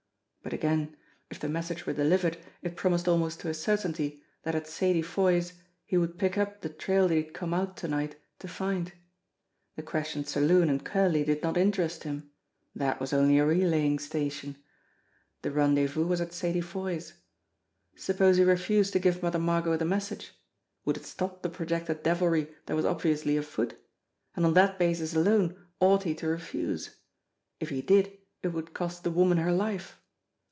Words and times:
But 0.43 0.53
again, 0.53 0.97
if 1.29 1.39
the 1.39 1.47
message 1.47 1.85
were 1.85 1.93
delivered 1.93 2.35
it 2.63 2.75
promised 2.75 3.07
almost 3.07 3.39
to 3.39 3.49
a 3.49 3.53
certainty 3.53 4.23
that 4.41 4.55
at 4.55 4.65
Sadie 4.65 5.03
Foy's 5.03 5.53
he 5.85 5.97
would 5.99 6.17
pick 6.17 6.35
up 6.35 6.59
the 6.61 6.67
trail 6.69 7.07
he 7.09 7.17
had 7.17 7.35
come 7.35 7.53
out 7.53 7.77
to 7.77 7.87
night 7.87 8.15
to 8.39 8.47
find. 8.47 8.93
The 9.75 9.83
Crescent 9.83 10.27
Saloon 10.27 10.67
and 10.67 10.83
Curley 10.83 11.23
did 11.23 11.43
not 11.43 11.57
interest 11.57 12.05
him. 12.05 12.31
That 12.75 12.99
was 12.99 13.13
only 13.13 13.37
a 13.37 13.45
relaying 13.45 13.99
station. 13.99 14.55
The 15.43 15.51
rendezvous 15.51 16.07
was 16.07 16.19
at 16.19 16.33
Sadie 16.33 16.59
Foy's. 16.59 17.13
Suppose 17.95 18.37
he 18.37 18.43
refused 18.43 18.93
to 18.93 18.99
give 18.99 19.21
Mother 19.21 19.39
Margot 19.39 19.73
ihe 19.73 19.85
message? 19.85 20.31
Would 20.85 20.97
it 20.97 21.05
stop 21.05 21.43
the 21.43 21.49
projected 21.49 22.01
devilry 22.01 22.47
that 22.65 22.75
was 22.75 22.83
obviously 22.85 23.37
afoot? 23.37 23.79
And 24.35 24.43
on 24.47 24.55
that 24.55 24.79
basis 24.79 25.13
alone 25.13 25.67
ought 25.79 26.01
he 26.01 26.15
to 26.15 26.27
refuse? 26.27 26.95
If 27.59 27.69
he 27.69 27.83
did, 27.83 28.17
it 28.41 28.47
would 28.49 28.73
cost 28.73 29.03
the 29.03 29.11
woman 29.11 29.37
her 29.37 29.53
life. 29.53 29.99